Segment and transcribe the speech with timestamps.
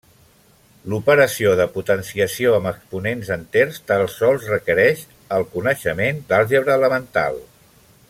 [0.93, 5.07] L'operació de potenciació amb exponents enters tal sols requereix
[5.39, 7.43] el coneixement d'àlgebra elemental.